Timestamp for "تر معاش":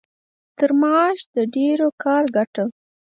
0.57-1.19